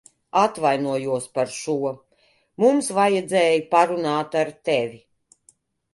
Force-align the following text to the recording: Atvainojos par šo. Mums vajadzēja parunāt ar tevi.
Atvainojos 0.43 1.27
par 1.35 1.51
šo. 1.57 1.75
Mums 2.65 2.89
vajadzēja 3.01 3.61
parunāt 3.77 4.39
ar 4.45 4.55
tevi. 4.71 5.03